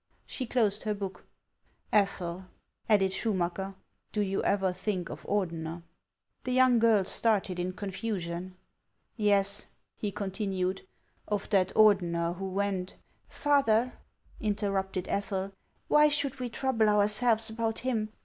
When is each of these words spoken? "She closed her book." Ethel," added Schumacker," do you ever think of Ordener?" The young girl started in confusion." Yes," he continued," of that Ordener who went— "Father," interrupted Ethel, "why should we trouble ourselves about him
"She 0.25 0.47
closed 0.47 0.81
her 0.81 0.95
book." 0.95 1.27
Ethel," 1.93 2.47
added 2.89 3.11
Schumacker," 3.13 3.75
do 4.13 4.21
you 4.21 4.41
ever 4.41 4.73
think 4.73 5.11
of 5.11 5.27
Ordener?" 5.27 5.83
The 6.43 6.51
young 6.53 6.79
girl 6.79 7.03
started 7.05 7.59
in 7.59 7.73
confusion." 7.73 8.57
Yes," 9.15 9.67
he 9.97 10.11
continued," 10.11 10.87
of 11.37 11.47
that 11.51 11.67
Ordener 11.75 12.35
who 12.35 12.49
went— 12.49 12.95
"Father," 13.29 13.93
interrupted 14.39 15.07
Ethel, 15.07 15.51
"why 15.87 16.07
should 16.07 16.39
we 16.39 16.49
trouble 16.49 16.89
ourselves 16.89 17.51
about 17.51 17.77
him 17.85 18.09